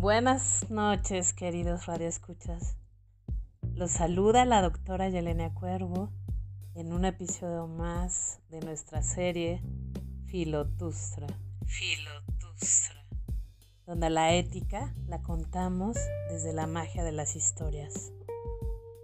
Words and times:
Buenas 0.00 0.70
noches, 0.70 1.32
queridos 1.32 1.86
radioescuchas. 1.86 2.76
Los 3.74 3.90
saluda 3.90 4.44
la 4.44 4.62
doctora 4.62 5.08
Yelena 5.08 5.52
Cuervo 5.52 6.12
en 6.76 6.92
un 6.92 7.04
episodio 7.04 7.66
más 7.66 8.38
de 8.48 8.60
nuestra 8.60 9.02
serie 9.02 9.60
Filotustra. 10.26 11.26
Filotustra. 11.66 13.04
Donde 13.86 14.08
la 14.08 14.34
ética 14.34 14.94
la 15.08 15.20
contamos 15.20 15.96
desde 16.30 16.52
la 16.52 16.68
magia 16.68 17.02
de 17.02 17.10
las 17.10 17.34
historias. 17.34 18.12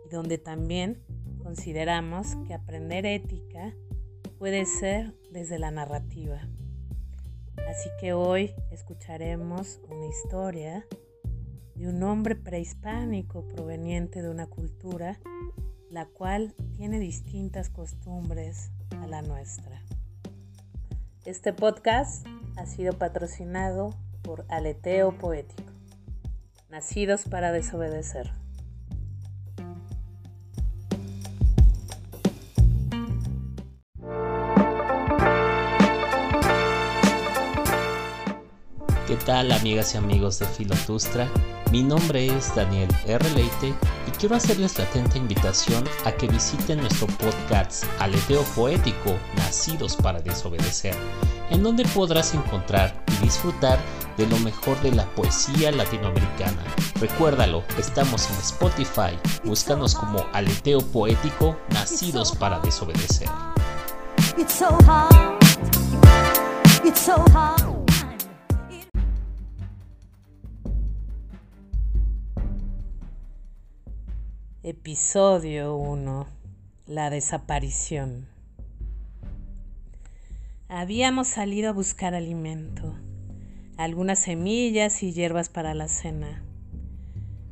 Y 0.06 0.10
donde 0.10 0.38
también 0.38 1.02
consideramos 1.42 2.36
que 2.46 2.54
aprender 2.54 3.04
ética 3.04 3.74
puede 4.38 4.64
ser 4.64 5.12
desde 5.32 5.58
la 5.58 5.72
narrativa. 5.72 6.40
Así 7.74 7.90
que 7.98 8.12
hoy 8.12 8.54
escucharemos 8.70 9.80
una 9.90 10.06
historia 10.06 10.86
de 11.74 11.88
un 11.88 12.04
hombre 12.04 12.36
prehispánico 12.36 13.48
proveniente 13.48 14.22
de 14.22 14.30
una 14.30 14.46
cultura 14.46 15.18
la 15.90 16.06
cual 16.06 16.54
tiene 16.76 17.00
distintas 17.00 17.70
costumbres 17.70 18.70
a 19.02 19.08
la 19.08 19.22
nuestra. 19.22 19.82
Este 21.24 21.52
podcast 21.52 22.24
ha 22.54 22.64
sido 22.66 22.92
patrocinado 22.92 23.90
por 24.22 24.44
Aleteo 24.50 25.18
Poético, 25.18 25.72
Nacidos 26.70 27.24
para 27.24 27.50
Desobedecer. 27.50 28.43
Tal 39.24 39.52
amigas 39.52 39.94
y 39.94 39.98
amigos 39.98 40.38
de 40.38 40.46
Filotustra? 40.46 41.28
Mi 41.70 41.82
nombre 41.82 42.26
es 42.26 42.54
Daniel 42.54 42.88
R. 43.06 43.30
Leite 43.30 43.74
y 44.06 44.10
quiero 44.18 44.36
hacerles 44.36 44.78
la 44.78 44.84
atenta 44.84 45.18
invitación 45.18 45.84
a 46.04 46.12
que 46.12 46.28
visiten 46.28 46.80
nuestro 46.80 47.06
podcast 47.06 47.84
Aleteo 48.00 48.42
Poético, 48.54 49.16
Nacidos 49.36 49.96
para 49.96 50.20
Desobedecer, 50.20 50.94
en 51.50 51.62
donde 51.62 51.84
podrás 51.86 52.34
encontrar 52.34 52.94
y 53.18 53.24
disfrutar 53.24 53.78
de 54.16 54.26
lo 54.26 54.38
mejor 54.40 54.80
de 54.82 54.92
la 54.92 55.06
poesía 55.14 55.72
latinoamericana. 55.72 56.62
Recuérdalo, 57.00 57.64
estamos 57.78 58.30
en 58.30 58.36
Spotify, 58.36 59.18
búscanos 59.42 59.94
como 59.94 60.24
Aleteo 60.32 60.80
Poético, 60.80 61.56
Nacidos 61.70 62.32
para 62.36 62.60
Desobedecer. 62.60 63.28
Episodio 74.66 75.76
1. 75.76 76.26
La 76.86 77.10
desaparición. 77.10 78.26
Habíamos 80.68 81.28
salido 81.28 81.68
a 81.68 81.72
buscar 81.74 82.14
alimento, 82.14 82.94
algunas 83.76 84.20
semillas 84.20 85.02
y 85.02 85.12
hierbas 85.12 85.50
para 85.50 85.74
la 85.74 85.86
cena. 85.86 86.42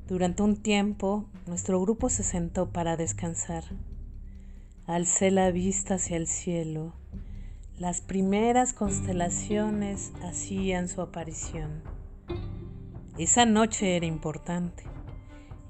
Durante 0.09 0.43
un 0.43 0.57
tiempo, 0.57 1.29
nuestro 1.47 1.83
grupo 1.83 2.09
se 2.09 2.23
sentó 2.23 2.71
para 2.71 2.97
descansar. 2.97 3.65
Alcé 4.87 5.31
la 5.31 5.51
vista 5.51 5.97
hacia 5.97 6.17
el 6.17 6.27
cielo. 6.27 6.95
Las 7.77 8.01
primeras 8.01 8.73
constelaciones 8.73 10.13
hacían 10.23 10.89
su 10.89 11.03
aparición. 11.03 11.83
Esa 13.19 13.45
noche 13.45 13.97
era 13.97 14.07
importante. 14.07 14.92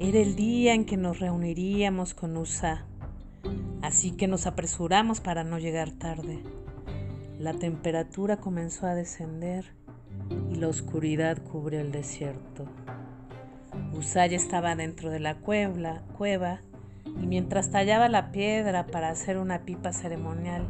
Era 0.05 0.19
el 0.19 0.35
día 0.35 0.75
en 0.75 0.85
que 0.85 0.97
nos 0.97 1.21
reuniríamos 1.21 2.13
con 2.13 2.37
Usa, 2.37 2.87
así 3.83 4.11
que 4.11 4.27
nos 4.27 4.49
apresuramos 4.49 5.21
para 5.21 5.45
no 5.45 5.61
llegar 5.61 5.93
tarde. 5.93 6.43
La 7.39 7.55
temperatura 7.55 8.39
comenzó 8.39 8.89
a 8.89 8.97
descender 8.97 9.65
y 10.51 10.57
la 10.57 10.67
oscuridad 10.67 11.39
cubrió 11.41 11.81
el 11.81 11.93
desierto. 11.93 12.67
Usa 13.93 14.27
ya 14.27 14.37
estaba 14.37 14.75
dentro 14.75 15.09
de 15.09 15.21
la 15.21 15.37
cueva, 15.37 16.03
cueva 16.19 16.59
y 17.05 17.29
mientras 17.29 17.71
tallaba 17.71 18.09
la 18.09 18.33
piedra 18.33 18.89
para 18.89 19.09
hacer 19.09 19.39
una 19.39 19.61
pipa 19.61 19.93
ceremonial, 19.93 20.69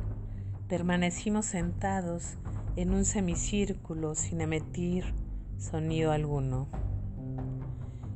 permanecimos 0.68 1.46
sentados 1.46 2.34
en 2.76 2.92
un 2.92 3.06
semicírculo 3.06 4.14
sin 4.14 4.42
emitir 4.42 5.14
sonido 5.56 6.12
alguno. 6.12 6.91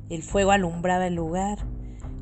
El 0.09 0.23
fuego 0.23 0.51
alumbraba 0.51 1.07
el 1.07 1.15
lugar 1.15 1.59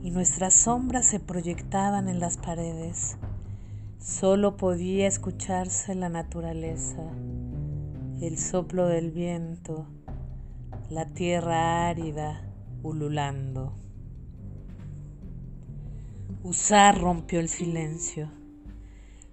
y 0.01 0.09
nuestras 0.09 0.55
sombras 0.55 1.05
se 1.05 1.19
proyectaban 1.19 2.09
en 2.09 2.19
las 2.19 2.37
paredes. 2.37 3.17
Solo 3.99 4.57
podía 4.57 5.07
escucharse 5.07 5.93
la 5.93 6.09
naturaleza, 6.09 7.03
el 8.21 8.37
soplo 8.39 8.87
del 8.87 9.11
viento, 9.11 9.87
la 10.89 11.05
tierra 11.05 11.87
árida 11.87 12.41
ululando. 12.81 13.73
Usar 16.43 16.99
rompió 16.99 17.39
el 17.39 17.49
silencio. 17.49 18.29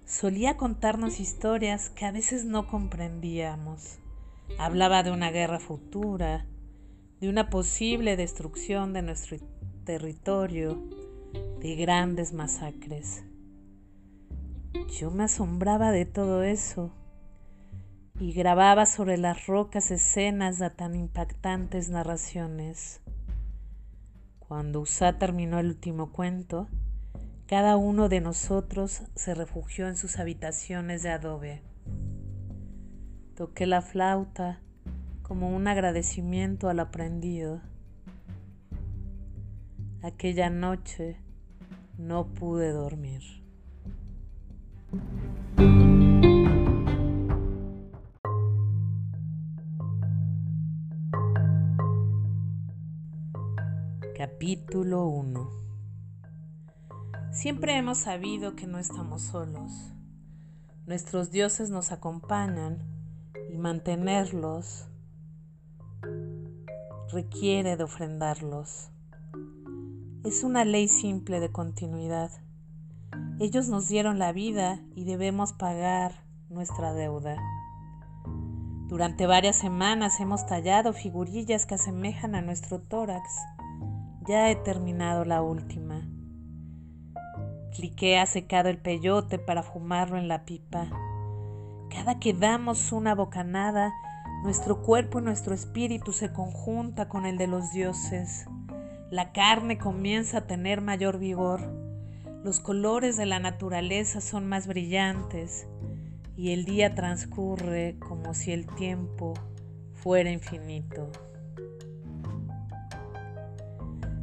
Solía 0.05 0.57
contarnos 0.57 1.19
historias 1.19 1.89
que 1.89 2.05
a 2.05 2.11
veces 2.11 2.45
no 2.45 2.67
comprendíamos. 2.67 3.99
Hablaba 4.59 5.01
de 5.01 5.11
una 5.11 5.31
guerra 5.31 5.59
futura, 5.59 6.45
de 7.19 7.29
una 7.29 7.49
posible 7.49 8.15
destrucción 8.17 8.93
de 8.93 9.01
nuestro 9.01 9.37
territorio, 9.85 10.81
de 11.59 11.75
grandes 11.75 12.33
masacres. 12.33 13.23
Yo 14.99 15.11
me 15.11 15.23
asombraba 15.23 15.91
de 15.91 16.05
todo 16.05 16.43
eso 16.43 16.91
y 18.19 18.33
grababa 18.33 18.85
sobre 18.85 19.17
las 19.17 19.47
rocas 19.47 19.91
escenas 19.91 20.59
de 20.59 20.69
tan 20.69 20.95
impactantes 20.95 21.89
narraciones. 21.89 23.01
Cuando 24.39 24.81
Usá 24.81 25.17
terminó 25.17 25.59
el 25.59 25.67
último 25.67 26.11
cuento, 26.11 26.67
cada 27.47 27.75
uno 27.77 28.09
de 28.09 28.21
nosotros 28.21 29.03
se 29.15 29.35
refugió 29.35 29.87
en 29.87 29.95
sus 29.95 30.19
habitaciones 30.19 31.03
de 31.03 31.09
adobe. 31.09 31.61
Toqué 33.35 33.65
la 33.65 33.81
flauta 33.81 34.61
como 35.23 35.49
un 35.55 35.67
agradecimiento 35.67 36.69
al 36.69 36.79
aprendido. 36.79 37.61
Aquella 40.03 40.49
noche 40.49 41.17
no 41.97 42.27
pude 42.27 42.71
dormir. 42.71 43.21
Capítulo 54.15 55.07
1 55.07 55.49
Siempre 57.31 57.75
hemos 57.75 57.97
sabido 57.97 58.55
que 58.55 58.67
no 58.67 58.77
estamos 58.77 59.23
solos. 59.23 59.71
Nuestros 60.85 61.31
dioses 61.31 61.71
nos 61.71 61.91
acompañan 61.91 62.79
y 63.51 63.57
mantenerlos 63.57 64.87
requiere 67.13 67.77
de 67.77 67.83
ofrendarlos. 67.83 68.89
Es 70.23 70.43
una 70.43 70.65
ley 70.65 70.87
simple 70.87 71.39
de 71.39 71.51
continuidad. 71.51 72.31
Ellos 73.39 73.69
nos 73.69 73.87
dieron 73.87 74.17
la 74.17 74.31
vida 74.31 74.79
y 74.95 75.05
debemos 75.05 75.53
pagar 75.53 76.23
nuestra 76.49 76.93
deuda. 76.93 77.37
Durante 78.87 79.27
varias 79.27 79.55
semanas 79.55 80.19
hemos 80.19 80.45
tallado 80.45 80.93
figurillas 80.93 81.65
que 81.65 81.75
asemejan 81.75 82.35
a 82.35 82.41
nuestro 82.41 82.81
tórax. 82.81 83.29
Ya 84.27 84.49
he 84.49 84.55
terminado 84.55 85.23
la 85.25 85.41
última. 85.41 86.07
Cliqué 87.75 88.17
ha 88.17 88.25
secado 88.25 88.69
el 88.69 88.77
peyote 88.77 89.37
para 89.39 89.61
fumarlo 89.61 90.17
en 90.17 90.27
la 90.27 90.45
pipa. 90.45 90.87
Cada 91.89 92.19
que 92.19 92.33
damos 92.33 92.91
una 92.91 93.13
bocanada, 93.13 93.93
nuestro 94.43 94.81
cuerpo 94.81 95.19
y 95.19 95.23
nuestro 95.23 95.55
espíritu 95.55 96.11
se 96.11 96.33
conjunta 96.33 97.07
con 97.07 97.25
el 97.25 97.37
de 97.37 97.47
los 97.47 97.71
dioses. 97.71 98.45
La 99.09 99.31
carne 99.31 99.77
comienza 99.77 100.39
a 100.39 100.47
tener 100.47 100.81
mayor 100.81 101.17
vigor. 101.17 101.61
Los 102.43 102.59
colores 102.59 103.15
de 103.15 103.25
la 103.25 103.39
naturaleza 103.39 104.19
son 104.19 104.49
más 104.49 104.67
brillantes 104.67 105.65
y 106.35 106.51
el 106.51 106.65
día 106.65 106.93
transcurre 106.93 107.95
como 107.99 108.33
si 108.33 108.51
el 108.51 108.67
tiempo 108.67 109.33
fuera 109.93 110.29
infinito. 110.29 111.09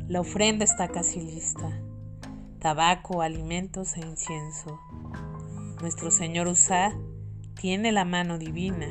La 0.06 0.20
ofrenda 0.20 0.64
está 0.64 0.88
casi 0.88 1.20
lista. 1.22 1.80
Tabaco, 2.58 3.22
alimentos 3.22 3.96
e 3.96 4.00
incienso. 4.00 4.78
Nuestro 5.80 6.10
Señor 6.10 6.46
Usá 6.46 6.92
tiene 7.54 7.90
la 7.90 8.04
mano 8.04 8.36
divina 8.36 8.86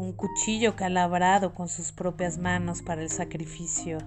un 0.00 0.14
cuchillo 0.14 0.76
calabrado 0.76 1.52
con 1.52 1.68
sus 1.68 1.92
propias 1.92 2.38
manos 2.38 2.80
para 2.80 3.02
el 3.02 3.10
sacrificio. 3.10 3.98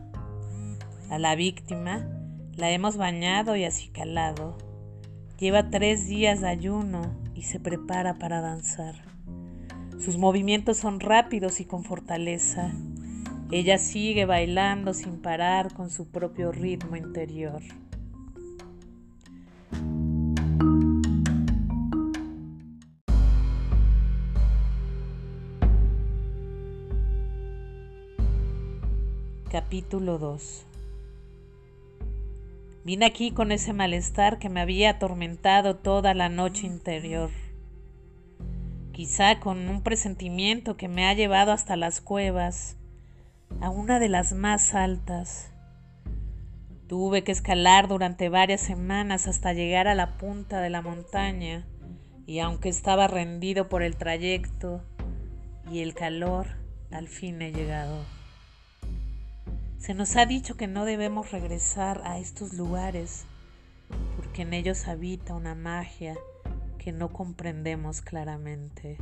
A 1.12 1.20
la 1.20 1.36
víctima 1.36 2.10
la 2.56 2.72
hemos 2.72 2.98
bañado 2.98 3.56
y 3.56 3.64
acicalado. 3.64 4.58
Lleva 5.38 5.70
tres 5.70 6.08
días 6.08 6.42
de 6.42 6.50
ayuno 6.50 7.14
y 7.36 7.44
se 7.44 7.60
prepara 7.60 8.16
para 8.16 8.42
danzar. 8.42 8.96
Sus 10.00 10.18
movimientos 10.18 10.78
son 10.78 11.00
rápidos 11.00 11.60
y 11.60 11.66
con 11.66 11.84
fortaleza. 11.84 12.72
Ella 13.52 13.78
sigue 13.78 14.26
bailando 14.26 14.96
sin 14.96 15.22
parar 15.22 15.76
con 15.76 15.92
su 15.92 16.10
propio 16.10 16.52
ritmo 16.52 16.96
interior. 16.96 17.62
Capítulo 29.54 30.18
2 30.18 30.66
Vine 32.86 33.06
aquí 33.06 33.30
con 33.30 33.52
ese 33.52 33.72
malestar 33.72 34.40
que 34.40 34.50
me 34.50 34.60
había 34.60 34.90
atormentado 34.90 35.76
toda 35.76 36.16
la 36.16 36.28
noche 36.28 36.66
interior. 36.66 37.30
Quizá 38.94 39.40
con 39.40 39.70
un 39.70 39.84
presentimiento 39.84 40.76
que 40.76 40.88
me 40.88 41.06
ha 41.06 41.14
llevado 41.14 41.52
hasta 41.52 41.76
las 41.76 42.02
cuevas, 42.02 42.78
a 43.62 43.70
una 43.70 44.00
de 44.00 44.10
las 44.10 44.34
más 44.34 44.74
altas. 44.74 45.52
Tuve 46.88 47.24
que 47.24 47.32
escalar 47.32 47.88
durante 47.88 48.30
varias 48.30 48.62
semanas 48.62 49.28
hasta 49.28 49.54
llegar 49.54 49.88
a 49.88 49.94
la 49.94 50.18
punta 50.18 50.62
de 50.62 50.72
la 50.72 50.82
montaña 50.82 51.68
y 52.26 52.40
aunque 52.40 52.70
estaba 52.70 53.06
rendido 53.06 53.70
por 53.70 53.84
el 53.84 53.98
trayecto 53.98 54.82
y 55.72 55.82
el 55.82 55.94
calor, 55.94 56.48
al 56.90 57.08
fin 57.08 57.40
he 57.44 57.52
llegado. 57.52 58.23
Se 59.84 59.94
nos 59.94 60.16
ha 60.16 60.26
dicho 60.26 60.56
que 60.56 60.66
no 60.66 60.86
debemos 60.86 61.32
regresar 61.34 62.04
a 62.06 62.18
estos 62.18 62.54
lugares 62.54 63.26
porque 64.16 64.44
en 64.44 64.54
ellos 64.54 64.88
habita 64.88 65.34
una 65.34 65.56
magia 65.56 66.16
que 66.78 66.94
no 66.94 67.12
comprendemos 67.12 68.00
claramente. 68.00 68.98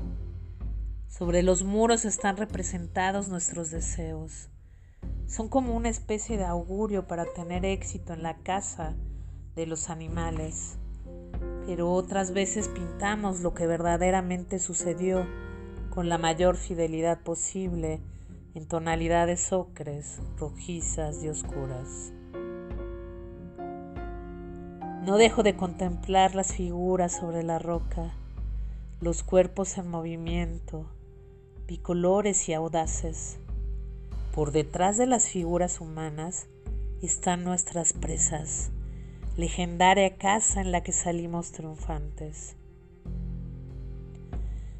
Sobre 1.08 1.44
los 1.44 1.62
muros 1.62 2.04
están 2.04 2.36
representados 2.36 3.28
nuestros 3.28 3.70
deseos. 3.70 4.50
Son 5.28 5.50
como 5.50 5.76
una 5.76 5.90
especie 5.90 6.38
de 6.38 6.46
augurio 6.46 7.06
para 7.06 7.26
tener 7.26 7.64
éxito 7.64 8.14
en 8.14 8.24
la 8.24 8.38
casa 8.38 8.96
de 9.54 9.68
los 9.68 9.92
animales. 9.92 10.80
Pero 11.68 11.92
otras 11.92 12.34
veces 12.34 12.70
pintamos 12.70 13.42
lo 13.42 13.54
que 13.54 13.68
verdaderamente 13.68 14.58
sucedió 14.58 15.28
con 15.92 16.10
la 16.10 16.18
mayor 16.18 16.58
fidelidad 16.58 17.22
posible 17.22 18.02
en 18.54 18.68
tonalidades 18.68 19.54
ocres, 19.54 20.20
rojizas 20.38 21.24
y 21.24 21.30
oscuras. 21.30 22.12
No 25.06 25.18
dejo 25.18 25.42
de 25.42 25.56
contemplar 25.56 26.36
las 26.36 26.54
figuras 26.54 27.14
sobre 27.14 27.44
la 27.44 27.60
roca, 27.60 28.14
los 29.00 29.24
cuerpos 29.24 29.78
en 29.78 29.88
movimiento, 29.88 30.86
bicolores 31.66 32.50
y 32.50 32.54
audaces. 32.54 33.40
Por 34.36 34.52
detrás 34.52 34.98
de 34.98 35.08
las 35.08 35.28
figuras 35.28 35.80
humanas 35.82 36.48
están 37.02 37.44
nuestras 37.44 37.94
presas, 37.94 38.72
legendaria 39.38 40.18
casa 40.18 40.62
en 40.62 40.72
la 40.72 40.84
que 40.84 40.92
salimos 40.92 41.52
triunfantes. 41.52 42.58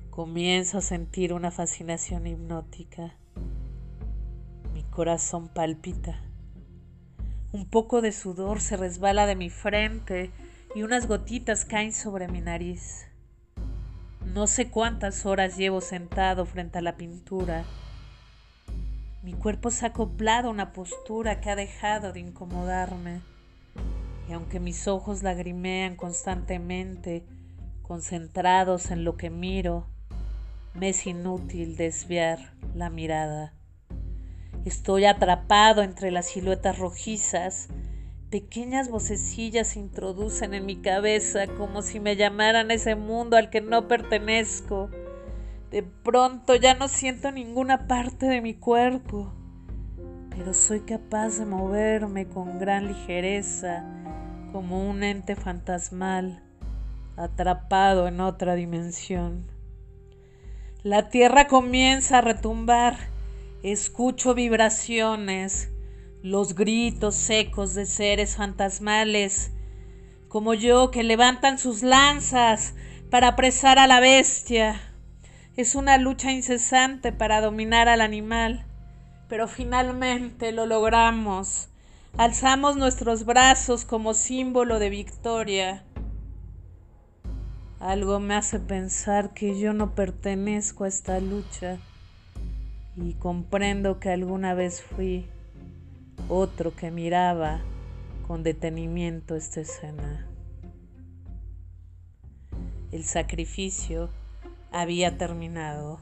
Comienzo 0.10 0.80
a 0.80 0.82
sentir 0.82 1.34
una 1.34 1.52
fascinación 1.52 2.28
hipnótica 2.28 3.16
corazón 4.92 5.48
palpita. 5.48 6.20
Un 7.54 7.66
poco 7.66 8.02
de 8.02 8.12
sudor 8.12 8.60
se 8.60 8.76
resbala 8.76 9.26
de 9.26 9.36
mi 9.36 9.50
frente 9.50 10.32
y 10.76 10.84
unas 10.84 11.08
gotitas 11.08 11.66
caen 11.66 11.94
sobre 11.94 12.28
mi 12.28 12.42
nariz. 12.42 13.08
No 14.26 14.48
sé 14.48 14.70
cuántas 14.70 15.26
horas 15.26 15.58
llevo 15.58 15.82
sentado 15.82 16.46
frente 16.46 16.78
a 16.78 16.82
la 16.82 16.98
pintura. 16.98 17.64
Mi 19.24 19.34
cuerpo 19.34 19.72
se 19.72 19.86
ha 19.86 19.90
acoplado 19.90 20.50
a 20.50 20.52
una 20.52 20.74
postura 20.74 21.40
que 21.40 21.50
ha 21.50 21.56
dejado 21.56 22.12
de 22.12 22.20
incomodarme. 22.20 23.22
Y 24.30 24.34
aunque 24.34 24.60
mis 24.60 24.88
ojos 24.88 25.24
lagrimean 25.24 25.96
constantemente, 25.96 27.26
concentrados 27.82 28.92
en 28.92 29.06
lo 29.06 29.16
que 29.16 29.30
miro, 29.30 29.88
me 30.74 30.90
es 30.90 31.08
inútil 31.08 31.76
desviar 31.78 32.54
la 32.74 32.90
mirada. 32.90 33.54
Estoy 34.66 35.06
atrapado 35.06 35.82
entre 35.82 36.12
las 36.12 36.28
siluetas 36.28 36.78
rojizas. 36.78 37.70
Pequeñas 38.30 38.90
vocecillas 38.90 39.70
se 39.70 39.80
introducen 39.80 40.54
en 40.54 40.68
mi 40.68 40.76
cabeza 40.78 41.48
como 41.48 41.82
si 41.82 42.00
me 42.00 42.16
llamaran 42.16 42.70
a 42.70 42.76
ese 42.76 42.96
mundo 42.96 43.38
al 43.38 43.50
que 43.50 43.62
no 43.62 43.88
pertenezco. 43.88 44.92
De 45.72 45.82
pronto 45.82 46.56
ya 46.56 46.76
no 46.76 46.90
siento 46.90 47.32
ninguna 47.32 47.88
parte 47.88 48.28
de 48.28 48.42
mi 48.42 48.54
cuerpo, 48.54 49.34
pero 50.30 50.54
soy 50.54 50.82
capaz 50.82 51.40
de 51.40 51.46
moverme 51.46 52.28
con 52.28 52.60
gran 52.60 52.88
ligereza 52.88 53.84
como 54.52 54.88
un 54.88 55.02
ente 55.02 55.36
fantasmal 55.36 56.44
atrapado 57.18 58.08
en 58.08 58.20
otra 58.20 58.54
dimensión. 58.54 59.48
La 60.84 61.10
tierra 61.10 61.48
comienza 61.48 62.20
a 62.20 62.22
retumbar 62.22 62.98
Escucho 63.64 64.34
vibraciones, 64.34 65.70
los 66.24 66.56
gritos 66.56 67.14
secos 67.14 67.76
de 67.76 67.86
seres 67.86 68.36
fantasmales, 68.36 69.52
como 70.30 70.56
yo, 70.56 70.90
que 70.90 71.04
levantan 71.04 71.60
sus 71.60 71.84
lanzas 71.84 72.74
para 73.12 73.28
apresar 73.28 73.78
a 73.78 73.86
la 73.86 74.00
bestia. 74.00 74.82
Es 75.56 75.76
una 75.76 76.00
lucha 76.00 76.32
incesante 76.32 77.12
para 77.12 77.40
dominar 77.40 77.88
al 77.88 78.02
animal, 78.02 78.66
pero 79.30 79.48
finalmente 79.48 80.52
lo 80.52 80.66
logramos. 80.66 81.70
Alzamos 82.18 82.78
nuestros 82.78 83.26
brazos 83.26 83.86
como 83.86 84.16
símbolo 84.16 84.80
de 84.80 84.90
victoria. 84.90 85.86
Algo 87.80 88.20
me 88.20 88.34
hace 88.34 88.60
pensar 88.60 89.36
que 89.36 89.60
yo 89.60 89.74
no 89.74 89.94
pertenezco 89.94 90.86
a 90.86 90.88
esta 90.88 91.20
lucha 91.20 91.78
y 92.96 93.14
comprendo 93.14 94.00
que 94.00 94.10
alguna 94.10 94.54
vez 94.54 94.82
fui 94.82 95.26
otro 96.30 96.76
que 96.76 96.92
miraba 96.92 97.62
con 98.28 98.44
detenimiento 98.44 99.36
esta 99.36 99.62
escena. 99.62 100.28
El 102.92 103.04
sacrificio 103.04 104.10
había 104.72 105.18
terminado, 105.18 106.00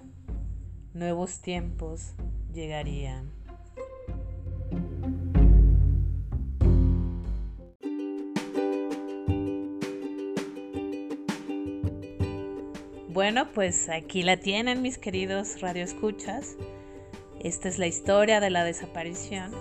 nuevos 0.94 1.40
tiempos 1.40 2.14
llegarían. 2.54 3.32
Bueno, 13.08 13.52
pues 13.54 13.90
aquí 13.90 14.24
la 14.24 14.38
tienen 14.38 14.82
mis 14.82 14.98
queridos 14.98 15.60
radioescuchas. 15.60 16.56
Esta 17.40 17.70
es 17.70 17.80
la 17.80 17.88
historia 17.88 18.42
de 18.42 18.50
la 18.50 18.66
desaparición. 18.66 19.52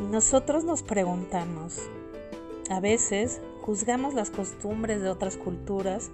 Y 0.00 0.04
nosotros 0.10 0.64
nos 0.64 0.82
preguntamos, 0.82 1.78
a 2.70 2.80
veces 2.80 3.42
juzgamos 3.60 4.14
las 4.14 4.30
costumbres 4.30 5.02
de 5.02 5.10
otras 5.10 5.36
culturas, 5.36 6.10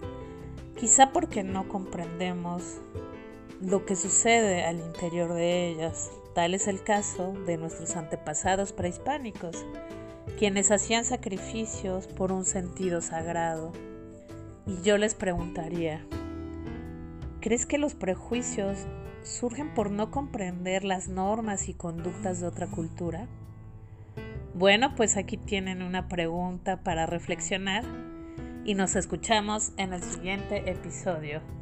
quizá 0.77 1.13
porque 1.13 1.45
no 1.45 1.69
comprendemos 1.69 2.79
lo 3.61 3.87
que 3.87 3.95
sucede 3.95 4.65
al 4.65 4.81
interior 4.81 5.33
de 5.33 5.69
ellas. 5.69 6.11
Tal 6.35 6.55
es 6.55 6.67
el 6.67 6.83
caso 6.83 7.35
de 7.47 7.57
nuestros 7.57 7.95
antepasados 7.95 8.73
prehispánicos, 8.73 9.65
quienes 10.39 10.73
hacían 10.73 11.05
sacrificios 11.05 12.09
por 12.09 12.33
un 12.33 12.45
sentido 12.45 13.01
sagrado. 13.01 13.73
Y 14.67 14.83
yo 14.83 14.99
les 14.99 15.15
preguntaría, 15.15 16.05
¿crees 17.41 17.67
que 17.67 17.79
los 17.79 17.95
prejuicios 17.95 18.87
surgen 19.23 19.75
por 19.75 19.91
no 19.91 20.11
comprender 20.11 20.85
las 20.85 21.09
normas 21.09 21.69
y 21.69 21.75
conductas 21.75 22.41
de 22.41 22.47
otra 22.47 22.67
cultura? 22.67 23.27
Bueno, 24.55 24.95
pues 24.97 25.17
aquí 25.17 25.37
tienen 25.37 25.83
una 25.83 26.09
pregunta 26.09 26.83
para 26.83 27.07
reflexionar 27.07 27.85
y 28.65 28.75
nos 28.75 28.97
escuchamos 28.97 29.73
en 29.77 29.93
el 29.93 30.03
siguiente 30.03 30.71
episodio. 30.71 31.58